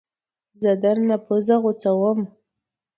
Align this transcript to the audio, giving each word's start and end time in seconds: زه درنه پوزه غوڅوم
زه 0.61 0.71
درنه 0.83 1.17
پوزه 1.25 1.55
غوڅوم 1.63 2.19